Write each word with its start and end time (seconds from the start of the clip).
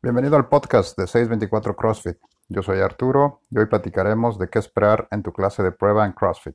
Bienvenido 0.00 0.36
al 0.36 0.48
podcast 0.48 0.96
de 0.96 1.08
624 1.08 1.74
CrossFit. 1.74 2.18
Yo 2.48 2.62
soy 2.62 2.78
Arturo 2.78 3.42
y 3.50 3.58
hoy 3.58 3.66
platicaremos 3.66 4.38
de 4.38 4.48
qué 4.48 4.60
esperar 4.60 5.08
en 5.10 5.24
tu 5.24 5.32
clase 5.32 5.64
de 5.64 5.72
prueba 5.72 6.06
en 6.06 6.12
CrossFit. 6.12 6.54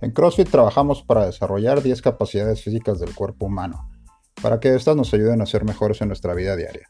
En 0.00 0.12
CrossFit 0.12 0.48
trabajamos 0.48 1.02
para 1.02 1.26
desarrollar 1.26 1.82
10 1.82 2.00
capacidades 2.00 2.64
físicas 2.64 2.98
del 2.98 3.14
cuerpo 3.14 3.44
humano, 3.44 3.90
para 4.40 4.58
que 4.58 4.74
éstas 4.74 4.96
nos 4.96 5.12
ayuden 5.12 5.42
a 5.42 5.46
ser 5.46 5.66
mejores 5.66 6.00
en 6.00 6.08
nuestra 6.08 6.32
vida 6.32 6.56
diaria, 6.56 6.88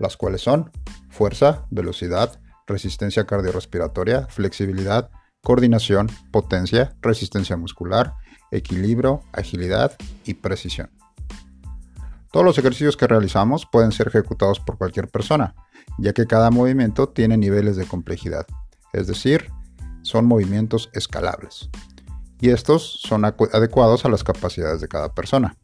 las 0.00 0.16
cuales 0.16 0.40
son 0.40 0.72
fuerza, 1.08 1.64
velocidad, 1.70 2.40
resistencia 2.66 3.24
cardiorrespiratoria, 3.24 4.26
flexibilidad, 4.26 5.12
coordinación, 5.48 6.08
potencia, 6.30 6.94
resistencia 7.00 7.56
muscular, 7.56 8.16
equilibrio, 8.50 9.22
agilidad 9.32 9.96
y 10.26 10.34
precisión. 10.34 10.90
Todos 12.30 12.44
los 12.44 12.58
ejercicios 12.58 12.98
que 12.98 13.06
realizamos 13.06 13.64
pueden 13.64 13.92
ser 13.92 14.08
ejecutados 14.08 14.60
por 14.60 14.76
cualquier 14.76 15.08
persona, 15.08 15.54
ya 15.96 16.12
que 16.12 16.26
cada 16.26 16.50
movimiento 16.50 17.08
tiene 17.08 17.38
niveles 17.38 17.76
de 17.76 17.86
complejidad, 17.86 18.46
es 18.92 19.06
decir, 19.06 19.50
son 20.02 20.26
movimientos 20.26 20.90
escalables. 20.92 21.70
Y 22.42 22.50
estos 22.50 23.00
son 23.00 23.24
adecuados 23.24 24.04
a 24.04 24.10
las 24.10 24.24
capacidades 24.24 24.82
de 24.82 24.88
cada 24.88 25.14
persona. 25.14 25.56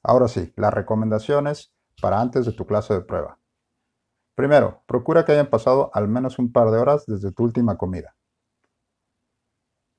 Ahora 0.00 0.28
sí, 0.28 0.52
las 0.54 0.72
recomendaciones 0.72 1.72
para 2.00 2.20
antes 2.20 2.46
de 2.46 2.52
tu 2.52 2.66
clase 2.66 2.94
de 2.94 3.00
prueba. 3.00 3.40
Primero, 4.34 4.82
procura 4.86 5.24
que 5.24 5.32
hayan 5.32 5.48
pasado 5.48 5.90
al 5.94 6.08
menos 6.08 6.38
un 6.38 6.50
par 6.50 6.70
de 6.70 6.78
horas 6.78 7.06
desde 7.06 7.30
tu 7.30 7.44
última 7.44 7.78
comida. 7.78 8.16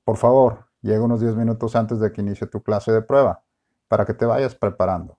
Por 0.04 0.18
favor, 0.18 0.66
llega 0.82 1.02
unos 1.02 1.20
10 1.20 1.34
minutos 1.36 1.74
antes 1.74 1.98
de 2.00 2.12
que 2.12 2.20
inicie 2.20 2.46
tu 2.46 2.62
clase 2.62 2.92
de 2.92 3.02
prueba, 3.02 3.42
para 3.88 4.04
que 4.04 4.14
te 4.14 4.26
vayas 4.26 4.54
preparando. 4.54 5.18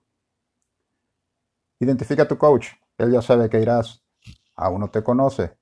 Identifica 1.80 2.22
a 2.22 2.28
tu 2.28 2.38
coach, 2.38 2.68
él 2.96 3.12
ya 3.12 3.20
sabe 3.20 3.50
que 3.50 3.60
irás, 3.60 4.04
aún 4.54 4.80
no 4.80 4.90
te 4.90 5.02
conoce, 5.02 5.58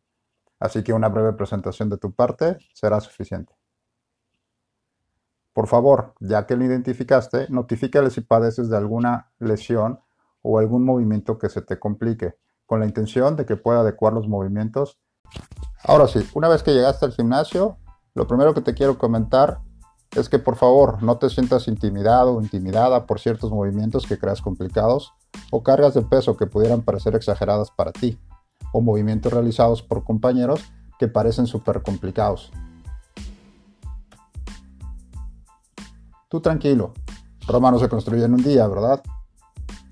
así 0.60 0.82
que 0.82 0.92
una 0.92 1.08
breve 1.08 1.32
presentación 1.32 1.88
de 1.88 1.96
tu 1.96 2.12
parte 2.12 2.58
será 2.74 3.00
suficiente. 3.00 3.54
Por 5.54 5.66
favor, 5.66 6.14
ya 6.20 6.46
que 6.46 6.56
lo 6.56 6.64
identificaste, 6.64 7.46
notifícale 7.48 8.10
si 8.10 8.20
padeces 8.20 8.68
de 8.68 8.76
alguna 8.76 9.32
lesión 9.38 10.00
o 10.42 10.58
algún 10.58 10.84
movimiento 10.84 11.38
que 11.38 11.48
se 11.48 11.62
te 11.62 11.78
complique 11.78 12.36
con 12.66 12.80
la 12.80 12.86
intención 12.86 13.36
de 13.36 13.46
que 13.46 13.56
pueda 13.56 13.80
adecuar 13.80 14.12
los 14.12 14.28
movimientos. 14.28 14.98
Ahora 15.84 16.08
sí, 16.08 16.20
una 16.34 16.48
vez 16.48 16.62
que 16.62 16.74
llegaste 16.74 17.06
al 17.06 17.12
gimnasio, 17.12 17.78
lo 18.14 18.26
primero 18.26 18.54
que 18.54 18.60
te 18.60 18.74
quiero 18.74 18.98
comentar 18.98 19.60
es 20.14 20.28
que 20.28 20.38
por 20.38 20.56
favor 20.56 21.02
no 21.02 21.18
te 21.18 21.28
sientas 21.28 21.68
intimidado 21.68 22.34
o 22.34 22.42
intimidada 22.42 23.06
por 23.06 23.20
ciertos 23.20 23.50
movimientos 23.50 24.06
que 24.06 24.18
creas 24.18 24.40
complicados 24.40 25.12
o 25.50 25.62
cargas 25.62 25.94
de 25.94 26.02
peso 26.02 26.36
que 26.36 26.46
pudieran 26.46 26.82
parecer 26.82 27.14
exageradas 27.14 27.70
para 27.70 27.92
ti 27.92 28.18
o 28.72 28.80
movimientos 28.80 29.32
realizados 29.32 29.82
por 29.82 30.04
compañeros 30.04 30.60
que 30.98 31.08
parecen 31.08 31.46
súper 31.46 31.82
complicados. 31.82 32.50
Tú 36.28 36.40
tranquilo, 36.40 36.92
Roma 37.46 37.70
no 37.70 37.78
se 37.78 37.88
construye 37.88 38.24
en 38.24 38.34
un 38.34 38.42
día, 38.42 38.66
¿verdad? 38.66 39.02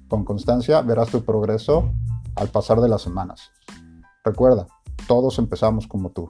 Con 0.09 0.25
constancia 0.25 0.81
verás 0.83 1.09
tu 1.11 1.25
progreso 1.25 1.91
al 2.37 2.49
pasar 2.49 2.81
de 2.81 2.89
las 2.89 3.03
semanas. 3.03 3.51
Recuerda, 4.25 4.67
todos 5.07 5.39
empezamos 5.39 5.87
como 5.87 6.11
tú. 6.11 6.27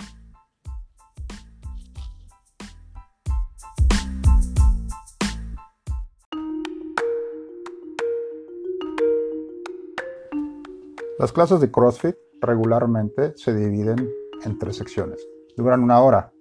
Las 11.18 11.32
clases 11.32 11.60
de 11.60 11.70
CrossFit 11.70 12.16
regularmente 12.40 13.32
se 13.36 13.54
dividen 13.54 14.10
en 14.44 14.58
tres 14.58 14.76
secciones. 14.76 15.26
Duran 15.56 15.82
una 15.82 16.00
hora. 16.00 16.32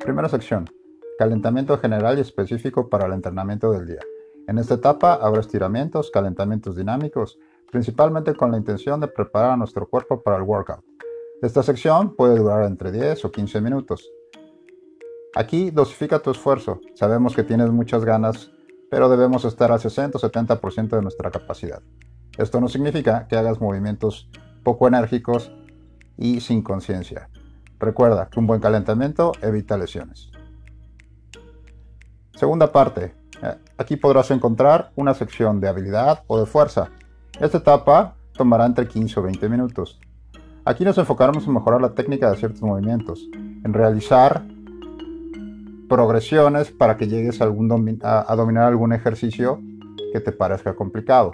Primera 0.00 0.28
sección, 0.28 0.68
calentamiento 1.18 1.78
general 1.78 2.18
y 2.18 2.22
específico 2.22 2.88
para 2.88 3.06
el 3.06 3.12
entrenamiento 3.12 3.70
del 3.70 3.86
día. 3.86 4.00
En 4.48 4.58
esta 4.58 4.74
etapa 4.74 5.14
habrá 5.14 5.40
estiramientos, 5.40 6.10
calentamientos 6.10 6.76
dinámicos, 6.76 7.38
principalmente 7.70 8.34
con 8.34 8.50
la 8.50 8.58
intención 8.58 9.00
de 9.00 9.08
preparar 9.08 9.52
a 9.52 9.56
nuestro 9.56 9.88
cuerpo 9.88 10.22
para 10.22 10.36
el 10.36 10.42
workout. 10.42 10.84
Esta 11.42 11.62
sección 11.62 12.14
puede 12.14 12.38
durar 12.38 12.64
entre 12.64 12.92
10 12.92 13.24
o 13.26 13.30
15 13.30 13.60
minutos. 13.60 14.10
Aquí 15.34 15.70
dosifica 15.70 16.18
tu 16.20 16.30
esfuerzo. 16.30 16.80
Sabemos 16.94 17.36
que 17.36 17.42
tienes 17.42 17.70
muchas 17.70 18.04
ganas, 18.04 18.50
pero 18.90 19.08
debemos 19.08 19.44
estar 19.44 19.70
al 19.70 19.80
60 19.80 20.16
o 20.16 20.20
70% 20.20 20.88
de 20.88 21.02
nuestra 21.02 21.30
capacidad. 21.30 21.82
Esto 22.38 22.60
no 22.60 22.68
significa 22.68 23.26
que 23.28 23.36
hagas 23.36 23.60
movimientos 23.60 24.30
poco 24.62 24.88
enérgicos 24.88 25.52
y 26.16 26.40
sin 26.40 26.62
conciencia. 26.62 27.28
Recuerda 27.78 28.28
que 28.30 28.40
un 28.40 28.46
buen 28.46 28.60
calentamiento 28.60 29.32
evita 29.42 29.76
lesiones. 29.76 30.30
Segunda 32.34 32.72
parte. 32.72 33.14
Eh, 33.42 33.54
aquí 33.76 33.96
podrás 33.96 34.30
encontrar 34.30 34.92
una 34.96 35.12
sección 35.12 35.60
de 35.60 35.68
habilidad 35.68 36.24
o 36.26 36.38
de 36.40 36.46
fuerza 36.46 36.90
esta 37.40 37.58
etapa 37.58 38.14
tomará 38.32 38.64
entre 38.64 38.88
15 38.88 39.20
o 39.20 39.22
20 39.22 39.48
minutos. 39.48 40.00
Aquí 40.64 40.84
nos 40.84 40.98
enfocaremos 40.98 41.46
en 41.46 41.52
mejorar 41.52 41.80
la 41.80 41.94
técnica 41.94 42.30
de 42.30 42.36
ciertos 42.36 42.62
movimientos, 42.62 43.28
en 43.32 43.72
realizar 43.72 44.42
progresiones 45.88 46.70
para 46.70 46.96
que 46.96 47.06
llegues 47.06 47.40
a, 47.40 47.46
dominar 47.46 48.64
algún 48.64 48.92
ejercicio 48.92 49.60
que 50.12 50.20
te 50.20 50.32
parezca 50.32 50.74
complicado. 50.74 51.32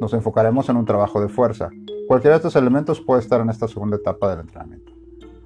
Nos 0.00 0.12
enfocaremos 0.12 0.68
en 0.68 0.76
un 0.76 0.84
trabajo 0.84 1.20
de 1.20 1.28
fuerza. 1.28 1.70
Cualquiera 2.06 2.34
de 2.34 2.38
estos 2.38 2.56
elementos 2.56 3.00
puede 3.00 3.22
estar 3.22 3.40
en 3.40 3.50
esta 3.50 3.66
segunda 3.66 3.96
etapa 3.96 4.30
del 4.30 4.40
entrenamiento. 4.40 4.92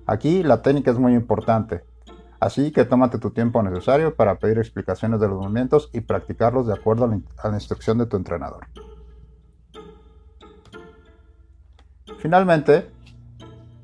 Aquí 0.06 0.42
la 0.42 0.60
técnica 0.60 0.90
es 0.90 0.98
muy 0.98 1.14
importante, 1.14 1.82
así 2.40 2.72
que 2.72 2.84
tómate 2.84 3.18
tu 3.18 3.30
tiempo 3.30 3.62
necesario 3.62 4.14
para 4.14 4.38
pedir 4.38 4.58
explicaciones 4.58 5.20
de 5.20 5.28
los 5.28 5.38
movimientos 5.38 5.88
y 5.92 6.00
practicarlos 6.00 6.66
de 6.66 6.74
acuerdo 6.74 7.04
a 7.04 7.48
la 7.48 7.54
instrucción 7.54 7.96
de 7.98 8.06
tu 8.06 8.16
entrenador. 8.16 8.66
Finalmente, 12.18 12.90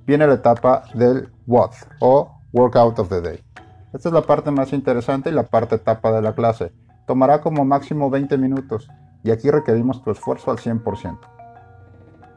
viene 0.06 0.26
la 0.26 0.34
etapa 0.34 0.82
del 0.94 1.28
WOD 1.46 1.70
o 2.00 2.40
Workout 2.52 2.98
of 2.98 3.08
the 3.08 3.20
Day. 3.20 3.44
Esta 3.92 4.08
es 4.08 4.12
la 4.12 4.22
parte 4.22 4.50
más 4.50 4.72
interesante 4.72 5.30
y 5.30 5.32
la 5.32 5.44
parte 5.44 5.76
etapa 5.76 6.10
de 6.10 6.20
la 6.20 6.34
clase. 6.34 6.72
Tomará 7.06 7.40
como 7.40 7.64
máximo 7.64 8.10
20 8.10 8.36
minutos 8.38 8.88
y 9.22 9.30
aquí 9.30 9.50
requerimos 9.50 10.02
tu 10.02 10.10
esfuerzo 10.10 10.50
al 10.50 10.58
100%. 10.58 11.18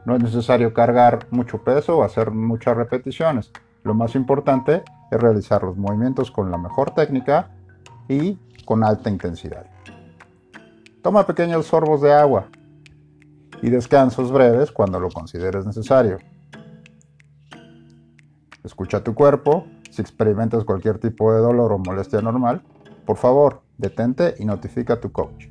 No 0.04 0.14
es 0.14 0.22
necesario 0.22 0.72
cargar 0.72 1.26
mucho 1.30 1.64
peso 1.64 1.98
o 1.98 2.04
hacer 2.04 2.30
muchas 2.30 2.76
repeticiones. 2.76 3.50
Lo 3.82 3.92
más 3.92 4.14
importante 4.14 4.84
es 5.10 5.20
realizar 5.20 5.64
los 5.64 5.76
movimientos 5.76 6.30
con 6.30 6.50
la 6.52 6.58
mejor 6.58 6.92
técnica 6.92 7.50
y 8.08 8.38
con 8.64 8.84
alta 8.84 9.10
intensidad. 9.10 9.66
Toma 11.02 11.26
pequeños 11.26 11.66
sorbos 11.66 12.00
de 12.02 12.12
agua 12.12 12.46
y 13.62 13.70
descansos 13.70 14.30
breves 14.32 14.72
cuando 14.72 15.00
lo 15.00 15.10
consideres 15.10 15.66
necesario. 15.66 16.18
Escucha 18.64 19.02
tu 19.02 19.14
cuerpo. 19.14 19.66
Si 19.90 20.02
experimentas 20.02 20.64
cualquier 20.64 20.98
tipo 20.98 21.32
de 21.32 21.40
dolor 21.40 21.72
o 21.72 21.78
molestia 21.78 22.20
normal, 22.20 22.62
por 23.06 23.16
favor, 23.16 23.62
detente 23.78 24.34
y 24.38 24.44
notifica 24.44 24.94
a 24.94 25.00
tu 25.00 25.10
coach. 25.10 25.46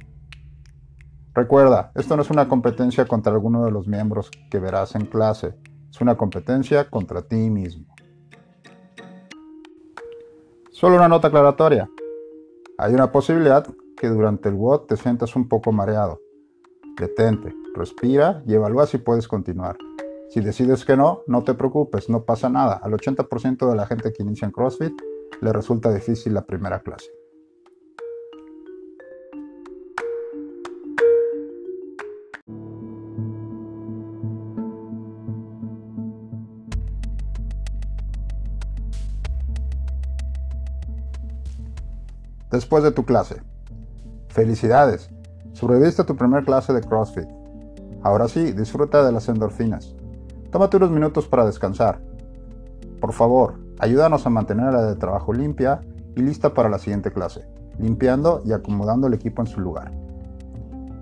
Recuerda, 1.33 1.91
esto 1.95 2.15
no 2.15 2.21
es 2.21 2.29
una 2.29 2.47
competencia 2.47 3.05
contra 3.05 3.33
alguno 3.33 3.65
de 3.65 3.71
los 3.71 3.87
miembros 3.87 4.31
que 4.49 4.59
verás 4.59 4.95
en 4.95 5.05
clase, 5.05 5.55
es 5.89 6.01
una 6.01 6.15
competencia 6.15 6.89
contra 6.89 7.21
ti 7.23 7.49
mismo. 7.49 7.85
Solo 10.71 10.95
una 10.95 11.07
nota 11.07 11.29
aclaratoria. 11.29 11.89
Hay 12.77 12.93
una 12.93 13.11
posibilidad 13.11 13.67
que 13.99 14.07
durante 14.07 14.49
el 14.49 14.55
WOD 14.55 14.81
te 14.81 14.97
sientas 14.97 15.35
un 15.35 15.47
poco 15.47 15.71
mareado. 15.71 16.19
Detente, 16.95 17.53
respira 17.77 18.43
y 18.45 18.53
evalúa 18.53 18.87
si 18.87 18.97
puedes 18.97 19.27
continuar. 19.27 19.77
Si 20.29 20.41
decides 20.41 20.83
que 20.83 20.97
no, 20.97 21.23
no 21.27 21.43
te 21.43 21.53
preocupes, 21.53 22.09
no 22.09 22.25
pasa 22.25 22.49
nada. 22.49 22.79
Al 22.83 22.91
80% 22.91 23.69
de 23.69 23.75
la 23.75 23.87
gente 23.87 24.11
que 24.11 24.23
inicia 24.23 24.45
en 24.45 24.51
CrossFit 24.51 24.93
le 25.41 25.53
resulta 25.53 25.93
difícil 25.93 26.33
la 26.33 26.45
primera 26.45 26.81
clase. 26.81 27.09
Después 42.51 42.83
de 42.83 42.91
tu 42.91 43.05
clase. 43.05 43.41
Felicidades. 44.29 45.09
Sobreviviste 45.53 46.01
a 46.01 46.05
tu 46.05 46.15
primera 46.15 46.43
clase 46.43 46.73
de 46.73 46.81
CrossFit. 46.81 47.36
Ahora 48.03 48.27
sí, 48.27 48.51
disfruta 48.51 49.05
de 49.05 49.11
las 49.11 49.27
endorfinas. 49.29 49.95
Tómate 50.51 50.77
unos 50.77 50.91
minutos 50.91 51.27
para 51.27 51.45
descansar. 51.45 51.99
Por 53.01 53.13
favor, 53.13 53.59
ayúdanos 53.79 54.25
a 54.25 54.29
mantener 54.29 54.73
la 54.73 54.83
de 54.83 54.95
trabajo 54.95 55.33
limpia 55.33 55.81
y 56.15 56.21
lista 56.21 56.53
para 56.53 56.69
la 56.69 56.79
siguiente 56.79 57.11
clase, 57.11 57.47
limpiando 57.79 58.41
y 58.45 58.53
acomodando 58.53 59.07
el 59.07 59.13
equipo 59.13 59.41
en 59.41 59.47
su 59.47 59.59
lugar. 59.59 59.91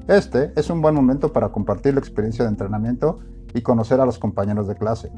Este 0.08 0.52
es 0.56 0.70
un 0.70 0.82
buen 0.82 0.94
momento 0.94 1.34
para 1.34 1.50
compartir 1.50 1.94
la 1.94 2.00
experiencia 2.00 2.46
de 2.46 2.52
entrenamiento 2.52 3.20
y 3.54 3.62
conocer 3.62 4.00
a 4.00 4.06
los 4.06 4.20
compañeros 4.20 4.68
de 4.68 4.76
clase. 4.76 5.12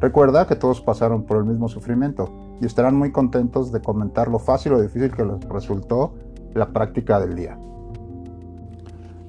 Recuerda 0.00 0.46
que 0.46 0.56
todos 0.56 0.80
pasaron 0.80 1.24
por 1.24 1.36
el 1.36 1.44
mismo 1.44 1.68
sufrimiento 1.68 2.32
y 2.60 2.66
estarán 2.66 2.96
muy 2.96 3.12
contentos 3.12 3.70
de 3.70 3.82
comentar 3.82 4.28
lo 4.28 4.38
fácil 4.38 4.72
o 4.72 4.80
difícil 4.80 5.12
que 5.14 5.24
les 5.24 5.40
resultó 5.48 6.14
la 6.54 6.72
práctica 6.72 7.20
del 7.20 7.34
día. 7.34 7.58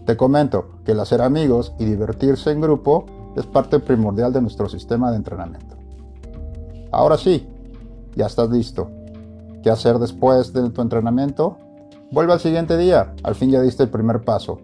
Te 0.06 0.18
comento 0.18 0.80
que 0.83 0.94
el 0.94 1.00
hacer 1.00 1.21
amigos 1.21 1.74
y 1.77 1.86
divertirse 1.86 2.51
en 2.51 2.62
grupo 2.62 3.06
es 3.36 3.45
parte 3.45 3.80
primordial 3.80 4.33
de 4.33 4.42
nuestro 4.42 4.68
sistema 4.68 5.12
de 5.12 5.18
entrenamiento. 5.18 5.77
Ahora 6.92 7.18
sí, 7.18 7.48
ya 8.15 8.25
estás 8.25 8.50
listo. 8.50 8.89
¿Qué 9.62 9.69
hacer 9.69 10.00
después 10.00 10.53
de 10.53 10.68
tu 10.71 10.81
entrenamiento? 10.81 11.57
Vuelve 12.12 12.33
al 12.33 12.39
siguiente 12.39 12.77
día, 12.77 13.13
al 13.24 13.36
fin 13.36 13.51
ya 13.51 13.62
diste 13.62 13.83
el 13.83 13.89
primer 13.89 14.24
paso. 14.24 14.59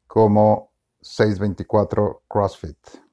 como 0.08 0.72
624 1.02 2.24
CrossFit. 2.28 3.09